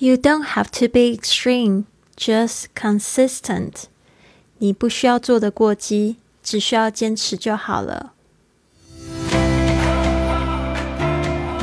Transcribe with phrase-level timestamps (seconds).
[0.00, 3.86] You don't have to be extreme, just consistent.
[4.58, 8.12] 你不需要做的过激，只需要坚持就好了。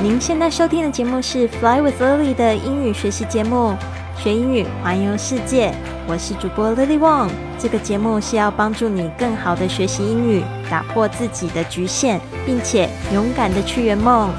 [0.04, 3.74] 您现在收听的节目是《Fly with Lily》的英语学习节目，
[4.22, 5.74] 学英语环游世界。
[6.06, 7.30] 我是主播 Lily Wong。
[7.58, 14.30] 这个节目是要帮助你更好的学习英语，打破自己的局限，并且勇敢的去圆梦。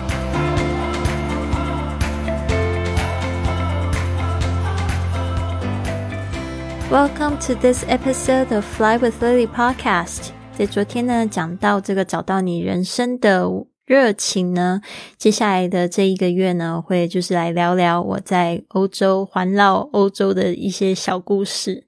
[6.89, 10.29] Welcome to this episode of Fly with Lily podcast。
[10.57, 13.51] 在昨天呢，讲到这个找到你人生的
[13.85, 14.81] 热情呢，
[15.19, 21.85] 接下来的这一个月呢，会就是来聊聊我在欧洲环绕欧洲的一些小故事。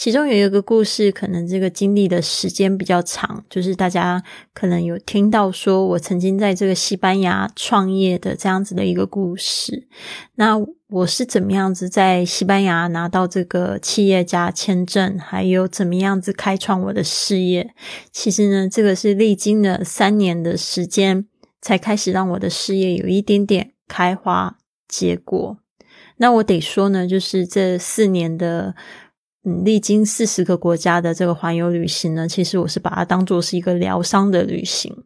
[0.00, 9.86] 其中有一个故事，可能这个经历的时间比较长，就是大家可能有听到说我曾经在这个西班牙创业的这样子的一个故事。
[10.36, 17.74] 那我是怎么样子在西班牙拿到这个企业家签证，还有怎么样子开创我的事业？
[18.10, 21.26] 其实呢，这个是历经了三年的时间，
[21.60, 24.56] 才开始让我的事业有一点点开花
[24.88, 25.58] 结果。
[26.16, 28.74] 那我得说呢，就是这四年的。
[29.44, 35.04] 嗯，历经四十个国家的这个环游旅行呢，其实我是把它当做是一个疗伤的旅行。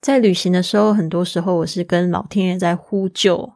[0.00, 3.52] 在旅行的时候，很多时候我是跟老天爷在呼救：“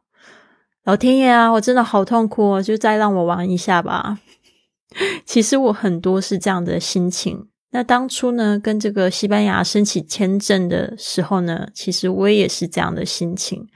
[0.84, 4.18] 老天爷啊，我真的好痛苦，就再让我玩一下吧。
[5.24, 7.48] ”其实我很多是这样的心情。
[7.70, 13.66] 那当初呢，跟这个西班牙申请签证的时候呢，其实我也是这样的心情：“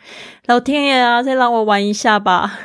[0.47, 2.59] 老天爷啊，再让我玩一下吧。”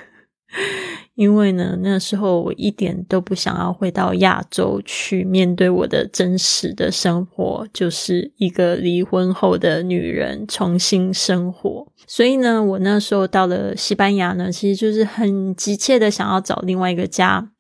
[1.22, 11.88] 因为呢，那时候我一点都不想要回到亚洲去面对我的真实的生活，就是一个离婚后的女人重新生活。
[12.08, 17.52] 所以呢，我那时候到了西班牙呢，其实就是很急切的想要找另外一个家。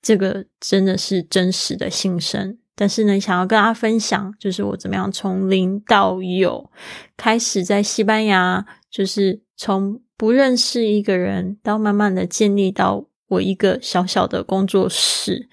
[0.00, 2.58] 这个真的是真实的心声。
[2.76, 6.70] 但是呢，想要跟大家分享，就是我怎么样从零到有，
[7.16, 10.00] 开始在西班牙，就是从。
[10.20, 15.48] 不认识一个人，到慢慢的建立到我一个小小的工作室，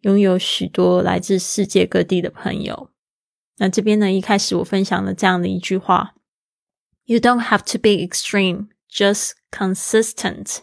[0.00, 2.90] 拥有许多来自世界各地的朋友。
[3.58, 6.14] 那这边呢，一开始我分享了这样的一句话
[7.04, 10.58] ：You don't have to be extreme, just consistent.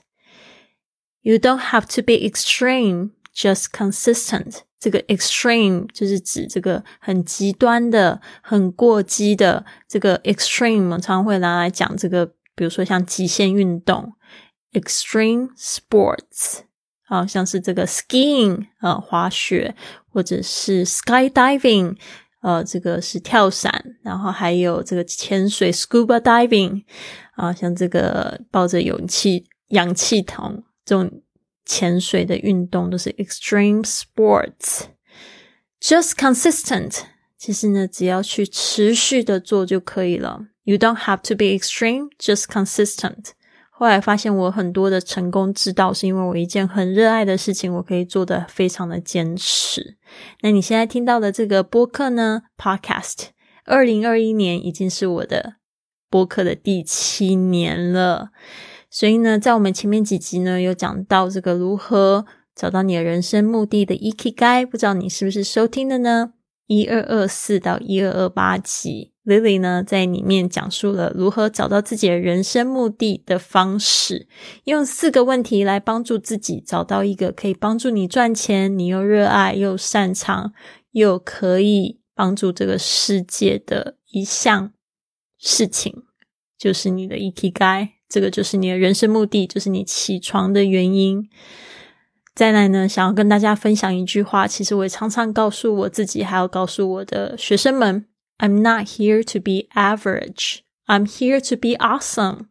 [1.21, 4.61] You don't have to be extreme, just consistent.
[4.79, 9.65] 这个 extreme 就是指这个很极端的、很过激的。
[9.87, 12.33] 这个 extreme 常常会拿来讲这个。
[12.55, 14.15] 比如说像极限运动
[14.73, 16.59] （extreme sports），
[17.07, 19.75] 啊，像是这个 skiing 啊，滑雪，
[20.09, 21.97] 或者是 skydiving，
[22.41, 26.83] 呃，这个是跳伞，然后还有这个潜水 （scuba diving），
[27.35, 31.21] 啊，像这个抱着氧气氧气筒这种
[31.65, 34.85] 潜水的运动都是 extreme sports。
[35.81, 37.03] Just consistent，
[37.37, 40.47] 其实呢，只要去持续的做就可以了。
[40.63, 43.31] You don't have to be extreme, just consistent.
[43.79, 49.95] 后来发现我很多的成功之道，是因为我一件很热爱的事情，我可以做的非常的坚持。
[50.41, 53.27] 那你现在听到的这个播客呢？Podcast，
[53.63, 55.53] 二零二一年已经是我的
[56.09, 58.31] 播客的第七年了。
[58.89, 66.33] 所以呢，在我们前面几集呢，有讲到这个如何找到你的人生目的的 EKG，不知道你是不是收听的呢？
[66.67, 69.13] 一二二四到一二二八集。
[69.29, 74.27] Lily 呢，在里面讲述了如何找到自己的人生目的的方式，
[74.63, 80.51] 用四个问题来帮助自己找到一个可以帮助你赚钱、你又热爱又擅长
[80.93, 84.71] 又可以帮助这个世界的一项
[85.37, 85.93] 事情，
[86.57, 91.29] 就是你的 EKG，这个就是你的人生目的，就是你起床的原因。
[92.33, 98.07] 再来呢，想要跟大家分享一句话，其实我也常常告诉我自己，还要告诉我的学生们。
[98.39, 100.63] I'm not here to be average.
[100.87, 102.47] I'm here to be awesome.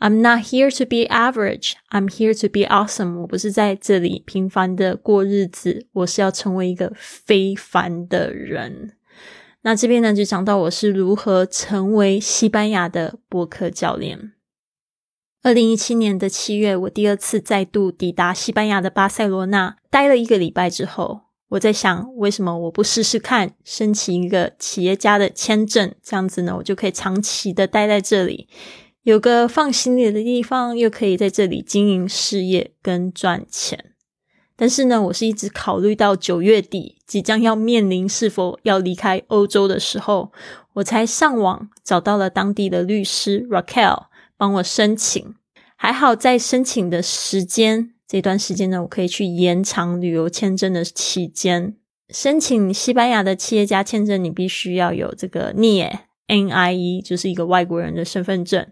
[0.00, 1.74] I'm not here to be average.
[1.90, 3.20] I'm here to be awesome.
[3.20, 8.96] 我不是在这里平凡的过日子，我是要成为一个非凡的人。
[9.62, 14.32] 那这边呢，就讲到我是如何成为西班牙的播客教练。
[15.42, 21.23] 二零一七年的七月，我第二次再度抵达西班牙的巴塞罗那，待了一个礼拜之后。
[21.50, 25.94] 我在想，为什么我不试试看申请一个企业家的签证？
[26.02, 28.48] 这样子呢，我就可以长期的待在这里，
[29.02, 33.92] 有个放行李的地方，又可以在这里经营事业跟赚钱。
[34.56, 40.32] 但是呢，我是一直考虑到九月底即将要面临是否要离开欧洲的时候，
[40.74, 44.04] 我才上网找到了当地的律师 Raquel
[44.36, 45.34] 帮我申请。
[45.76, 51.76] 还好在申请的时间这段时间呢，我可以去延长旅游签证的期间。
[52.10, 58.66] 申请西班牙的企业家签证，你必须要有这个 NIE，就是一个外国人的身份证，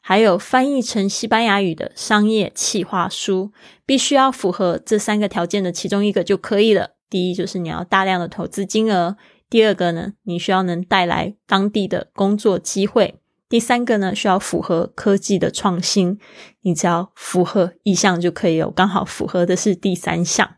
[0.00, 3.52] 还有翻译成西班牙语的商业企划书，
[3.84, 6.90] 必须要符合这三个条件的其中一个就可以了。
[7.10, 9.16] 第一就是你要大量的投资金额，
[9.50, 13.16] 第二个呢，你需要能带来当地的工作机会，
[13.48, 16.18] 第三个呢，需要符合科技的创新。
[16.62, 20.56] 你只要符合一项就可以有，刚好符合的是第三项。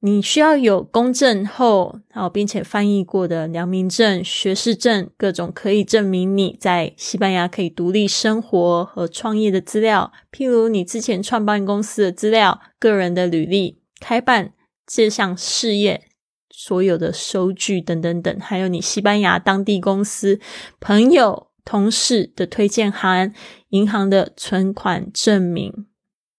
[0.00, 14.52] 你需要有公证后，好，并且翻译过的良民证、学士证，各种可以证明你在西班牙可以独立生活和创业的资料，譬如你之前创办公司的资料、个人的履历、开办
[14.86, 16.02] 这项事业
[16.50, 20.38] 所有的收据等等等，还有你西班牙当地公司、
[20.78, 23.32] 朋友、同事的推荐函、
[23.70, 25.86] 银行的存款证明。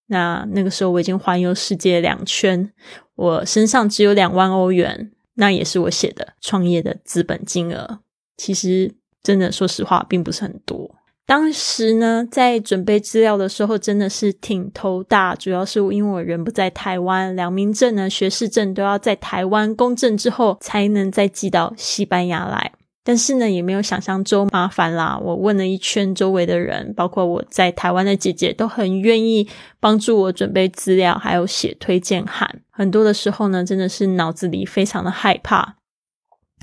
[0.06, 2.72] 那那个时候我已经环游世界两圈，
[3.16, 7.98] 我身上只有两万欧元，那也是我写的创业的资本金额。
[8.36, 10.94] 其实真的说实话，并不是很多。
[11.26, 22.70] 当时呢，在准备资料的时候，真的是挺头大，主要是因为我人不在台湾，两民证呢、学士证都要在台湾公证之后，才能再寄到西班牙来。
[23.08, 25.16] 但是呢，也没有想象中麻烦啦。
[25.22, 29.48] 我问了一圈周围的人，包括我在台湾的姐姐，都很愿意
[29.78, 32.62] 帮助我准备资料，还有写推荐函。
[32.68, 35.76] 很多的时候呢，真的是脑子里非常的害怕。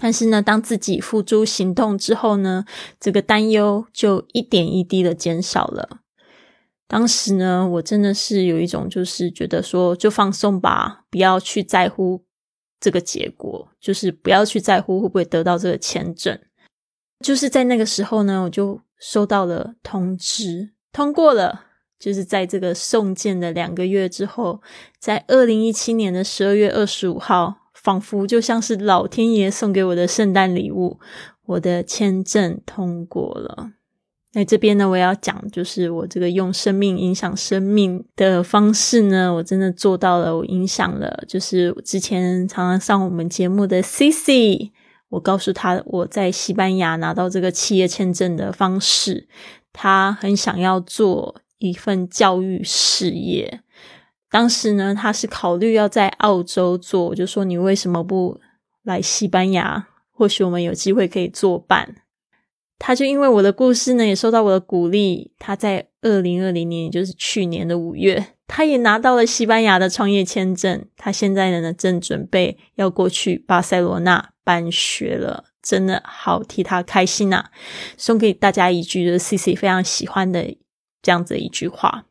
[0.01, 2.65] 但是呢，当自己付诸行动之后呢，
[2.99, 6.01] 这个担忧就一点一滴的减少了。
[6.89, 12.25] 当时呢，我真的是有一种就是觉得说，就放松吧，不要去在乎。
[12.83, 16.37] 这个结果就是不要去在乎会不会得到这个签证。
[17.21, 21.67] 就是在那个时候呢，我就收到了通知，通过了。
[21.97, 24.61] 就是在这个送件的两个月之后，
[24.99, 30.99] 在二零一七年的十二月二十五号，仿佛就像是老天爷送给我的圣诞礼物，
[31.45, 33.71] 我的签证通过了。
[34.35, 41.23] 那这边呢，我要讲就是我这个用生命影响生命的方式呢，我真的做到了，我影响了。
[41.27, 44.71] 就是之前常常上我们节目的 C C，
[45.09, 49.27] 我告诉他我在西班牙拿到这个企业签证的方式，
[49.71, 53.61] 他很想要做一份教育事业。
[54.31, 58.41] 当时呢，他是考虑要在澳洲做，我就说你为什么不
[58.81, 59.89] 来西班牙？
[60.11, 62.02] 或许我们有机会可以作伴。
[62.79, 65.31] 他就因为我的故事呢，也受到我的鼓励。
[65.39, 70.85] 他在二零二零年，也就是去年的五月，他也拿到了西班牙的创业签证。
[70.97, 77.45] 他现在呢，正准备要过去巴塞罗那办学了，真的好替他开心呐！
[77.97, 80.57] 送给大家一句，就是 C C 非常喜欢的
[81.01, 82.05] 这样子一句话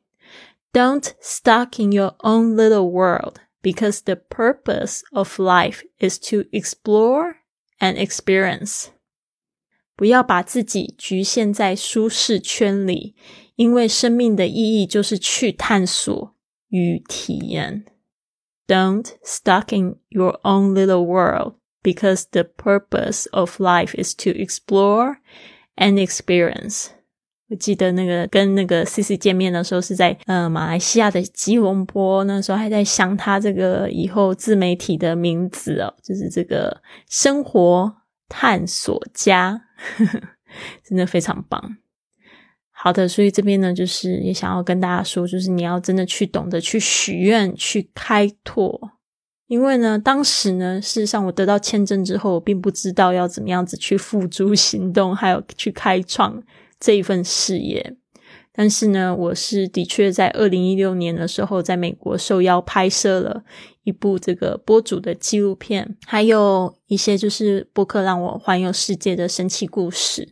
[0.72, 7.34] ：Don't stuck in your own little world, because the purpose of life is to explore
[7.78, 8.86] and experience.
[10.02, 13.14] 不要把自己局限在舒适圈里，
[13.54, 16.34] 因为生命的意义就是去探索
[16.70, 17.84] 与体验。
[18.66, 21.54] Don't stuck in your own little world,
[21.84, 25.18] because the purpose of life is to explore
[25.76, 26.86] and experience.
[27.50, 38.01] 我记得那个跟那个 C C 见面的时候是在呃马来西亚的吉隆坡，那时候还在想他这个以后自媒体的名字哦，就是这个生活
[38.32, 39.60] 探索家。
[40.82, 41.76] 真的非常棒。
[42.70, 48.92] 好的，所以这边呢，就是也想要跟大家说，就是你要真的去懂得去许愿、去开拓。
[49.46, 56.42] 因为呢，当时呢，事实上我得到签证之后，我并不知道要怎么样子去付诸行动，还有去开创
[56.80, 57.96] 这一份事业。
[58.54, 63.42] 但是呢，我是的确在二零一六年的时候，在美国受邀拍摄了
[63.84, 70.28] 一部这个播主的纪录片，还有一些就是播客让我环游世界的神奇故事，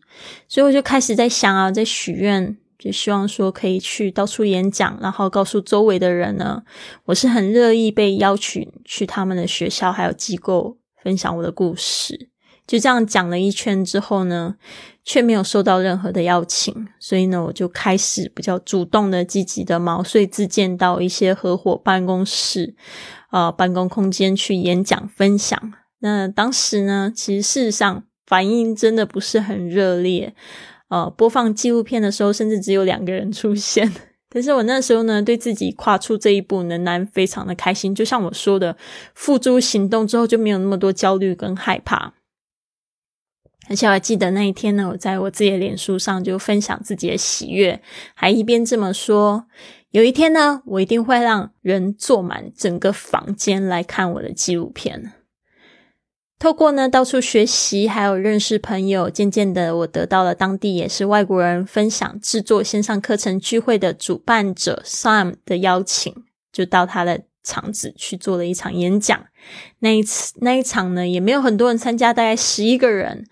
[0.46, 6.62] 所以我就开始在想啊，在许愿，就希望说可以去到处演讲，然后告诉周围的人呢，
[7.06, 12.28] 我是很乐意被邀请去他们的学校还有机构分享我的故事。
[12.66, 14.54] 就这样讲了一圈之后呢，
[15.10, 22.76] 却没有收到任何的邀请，所以呢，我就开始比较主动的、积极的毛遂自荐到一些合伙办公室、
[23.30, 25.60] 啊办公空间去演讲分享。
[25.98, 30.32] 那当时呢，其实事实上反应真的不是很热烈，
[30.90, 33.92] 呃，播放纪录片的时候，甚至只有两个人出现。
[34.32, 37.92] 但是我那时候呢，对自己跨出这一步仍然非常的开心。
[37.92, 38.76] 就像我说的，
[39.12, 42.14] 付诸行动之后，就没有那么多焦虑跟害怕。
[43.70, 47.80] 而且我还记得那一天呢，我在我自己的脸书上就分享自己的喜悦，
[48.14, 49.46] 还一边这么说：
[49.92, 55.12] 有一天呢，我一定会让人坐满整个房间来看我的纪录片。
[56.40, 66.12] 透过呢到处学习，还有认识朋友，渐渐的我得到了当地也是外国人分享制作线上课程聚会的主办者 Sam 的邀请，
[66.50, 69.26] 就到他的场子去做了一场演讲。
[69.78, 73.26] 那一次那一场呢，也没有很多人参加，大概十一个人。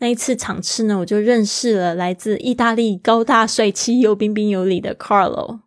[0.00, 5.60] 那一次场次呢，我就认识了来自意大利高大帅气又彬彬有礼的 Carlo。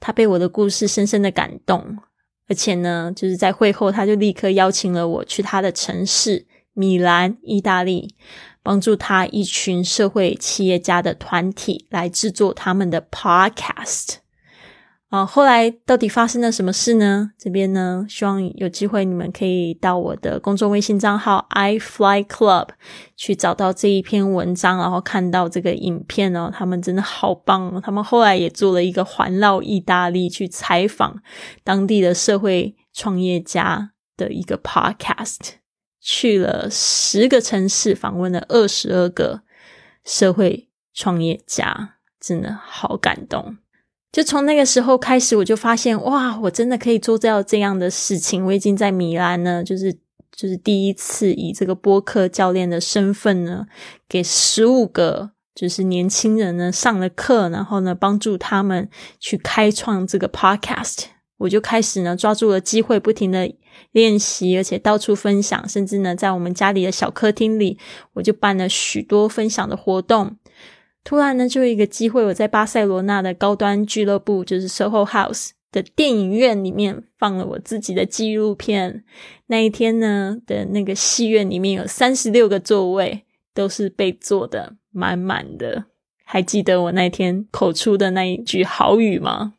[0.00, 1.98] 他被我的故事深深的感动，
[2.46, 8.14] 而且呢，就是在会后他就立刻邀请了我去他的城市米兰，意大利，
[8.62, 14.23] 帮助他一群社会企业家的团体来制作他们的 Podcast。
[15.14, 17.30] 啊，后来到底发生了什么事呢？
[17.38, 22.70] 这边呢，希望有机会你们可以到我的公众微信账号 i fly club
[23.14, 26.50] 去找到这一篇文章，然后看到这个影片哦。
[26.52, 27.80] 他们真的好棒哦！
[27.80, 31.22] 他们后来也做了一个环绕意大利去采访
[31.62, 35.38] 当地的社会创业家的一个 podcast，
[36.00, 39.42] 去了十个城市，访问了二十二个
[40.04, 43.58] 社会创业家，真的好感动。
[44.14, 48.46] 就从那个时候开始，我就发现哇，我真的可以做到这样的事情。
[48.46, 49.92] 我已经在米兰呢，就是
[50.30, 53.66] 就是第一次以这个播客教练的身份呢，
[54.08, 61.06] 给十五个就是年轻人呢上了课，然后呢帮助他们去开创这个 podcast。
[61.38, 63.52] 我就开始呢抓住了机会，不停的
[63.90, 67.76] 练习，而且到处分享，甚至呢在我们家里的小客厅里，
[68.12, 70.36] 我就办了许多分享的活动。
[71.04, 79.04] 突然呢，就一个机会，我在巴塞罗那的高端俱乐部，就是 SOHO House 的电影院里面放了我自己的纪录片。
[79.48, 85.84] 那一天呢的那个戏院里面有三十六个座位，都是被坐的满满的。
[86.24, 89.52] 还记得我那天口出的那一句好语吗？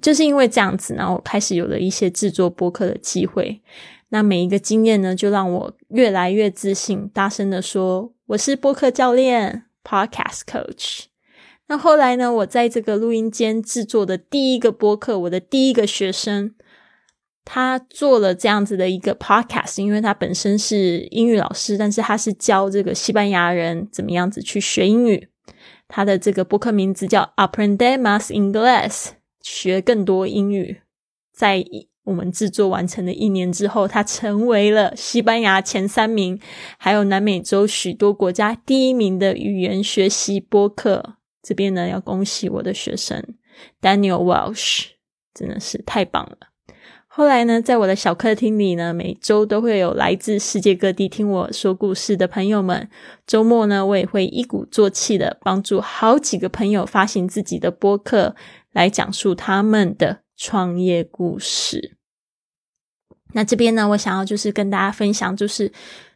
[0.00, 3.60] 就是因为这样子，然后我开始有了一些制作播客的机会。
[4.08, 11.04] 那每一个经验呢，就让我越来越自信，大声的说：“我是播客教练。” Podcast Coach。
[11.68, 12.32] 那后来呢？
[12.32, 16.54] 我在这个录音间制作的第一个播客，我的第一个学生，
[17.44, 25.28] 他做了这样子的一个 Podcast，因为他本身是英语老师，但是他是教这个西班牙人怎么样子去学英语。
[25.88, 30.82] 他的这个播客名字叫 Aprender Más Inglés，学更多英语。
[31.32, 31.64] 在
[32.06, 36.40] 我们制作完成的一年之后，他成为了西班牙前三名，
[36.78, 41.16] 还有南美洲许多国家第一名的语言学习播客。
[41.42, 43.22] 这边呢，要恭喜我的学生
[43.82, 44.84] Daniel Welsh，
[45.34, 46.36] 真的是太棒了。
[47.08, 52.88] 后来呢，在我的小客厅里呢，每周都会有来自世界各地听我说故事的朋友们。
[53.26, 58.36] 周末呢，我也会一鼓作气的帮助好几个朋友发行自己的播客，
[58.72, 61.95] 来讲述他们的创业故事。
[63.36, 65.70] 那这边呢，我想要就是跟大家分享，就是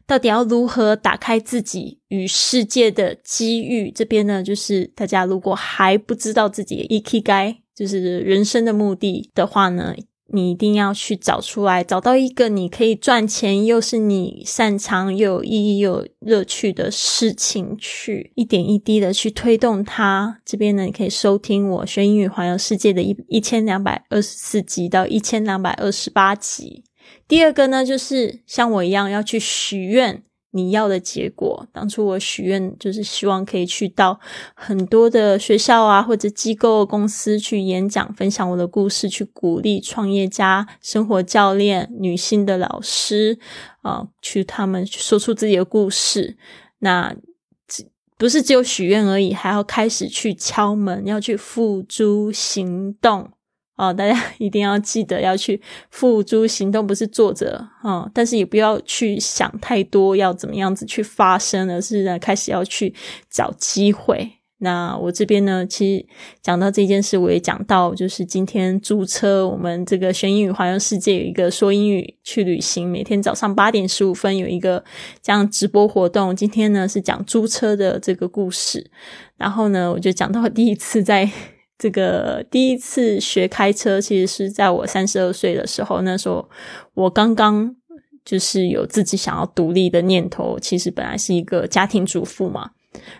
[0.07, 3.91] 到底要如何打开自己与世界的机遇。
[3.91, 9.95] 这边呢，就是大家如果还不知道自己 e k 该就是人生的目的的话呢，
[10.33, 20.41] 你一定要去找出来，找到一个你可以赚钱，又是你擅长又有意义又有乐趣的事情，去一点一滴的去推动它。
[20.47, 26.85] 这边呢，你可以收听我学英语环游世界的一一千两百二十四集到一千两百二十八集。
[27.31, 31.65] 第二个呢，就是像我一样要去许愿你要的结果。
[31.73, 34.19] 当初我许愿就是希望可以去到
[34.53, 43.39] 很多的学校啊，或者机构、公司去演讲，分享我的故事，去鼓励创业家、生活教练、女性的老师
[43.83, 46.37] 啊，去他们说出自己的故事。
[46.81, 47.15] 那
[48.19, 53.31] 不是只有许愿而已，还要开始去敲门，要去付诸行动。
[53.81, 55.59] 哦，大家一定要记得要去
[55.89, 58.07] 付诸行动，不是坐着啊！
[58.13, 62.95] 但是也不要去想太多，要怎么样子去发生，而是呢开始要去
[63.31, 64.33] 找机会。
[64.59, 66.07] 那我这边呢，其实
[66.43, 74.85] 讲到这件事，我也讲到，就是今天租车，我们这个学英语环游世界有一个说英语去旅行，每天早上八点十五分有一个
[75.23, 76.37] 这样直播活动。
[76.37, 78.91] 今天呢是讲租车的这个故事，
[79.39, 81.31] 然后呢我就讲到第一次在。
[81.81, 86.03] 这个第一次学开车，其实是在我三十二岁的时候。
[86.03, 86.47] 那时候
[86.93, 87.75] 我刚刚
[88.23, 90.59] 就是有自己想要独立的念头。
[90.61, 92.73] 其实本来是一个家庭主妇嘛，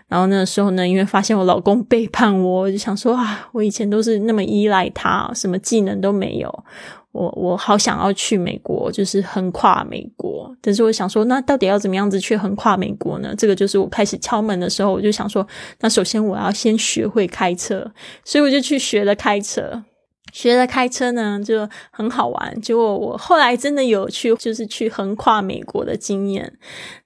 [0.07, 6.63] 然后那时候呢，因为发现我老公背叛我，我就想说啊，我以前都是那么依赖他，什么技能都没有。
[7.11, 10.55] 我我好想要去美国，就是横跨美国。
[10.61, 13.33] 但是我想说，那到底要怎么样子去横跨美国呢？
[13.37, 15.45] 这个就是我开始敲门的时候，我就想说，
[15.79, 17.91] 那首先我要先学会开车，
[18.23, 19.83] 所以我就去学了开车。
[20.31, 22.61] 学了开车呢，就很好玩。
[22.61, 26.51] 结果我后来真的有去，就是去横跨美国的经验。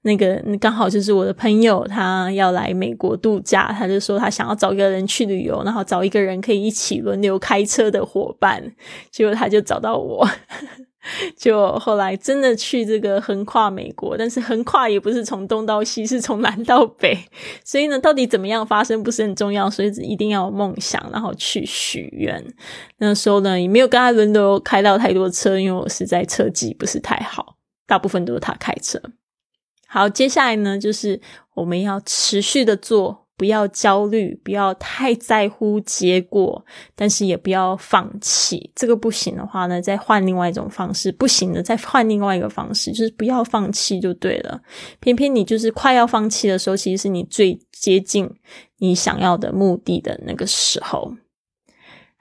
[0.04, 8.64] 那个刚好就是我的朋友，他要来美国度假，他就说他想要找一个人去旅游，然后找一个人可以一起轮流开车的伙伴。
[9.10, 10.28] 结果他就找到我。
[11.38, 17.18] 就后来真的去这个横跨美国，但是横跨也不是从东到西，是从南到北。
[17.64, 22.44] 所以呢，到底怎么样发生不是很重要，所以一定要有梦想，然后去许愿。
[22.98, 27.56] 那时候呢，也没有跟他轮流开到太多车，因为我实在车技不是太好，
[27.86, 29.02] 大部分都是他开车。
[29.88, 31.22] 好，接下来呢，就是
[31.56, 33.25] 我们要持续的做。
[33.38, 36.66] 不要焦虑，不要太在乎结果，
[36.96, 38.72] 但是也不要放弃。
[38.74, 44.62] 这个不行的话呢，再换另外一种方式；不行的，再换另外一个方式，就是不要放弃就对了。
[45.00, 48.30] 偏偏你就是快要放弃的时候，其实是你最接近
[48.78, 51.14] 你想要的目的的那个时候。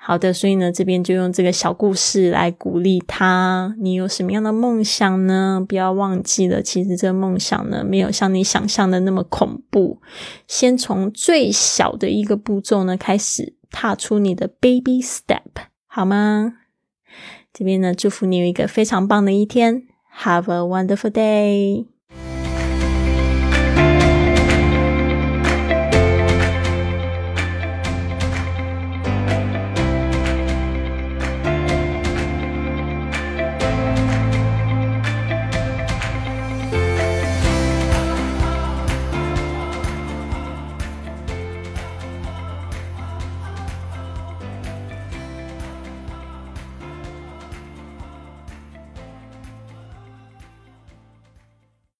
[0.06, 3.74] 好的，所以呢，这边就用这个小故事来鼓励他。
[3.78, 5.64] 你有什么样的梦想呢？
[5.66, 10.02] 不要忘记了，其实这个梦想呢，没有像你想象的那么恐怖。
[10.46, 15.40] 先从最小的一个步骤呢开始，踏出你的 baby step，
[15.86, 16.56] 好吗？
[17.54, 19.84] 这边呢，祝福你有一个非常棒的一天。
[20.18, 21.93] Have a wonderful day。